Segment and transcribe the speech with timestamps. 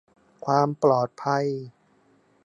[0.45, 1.45] ความปลอดภัย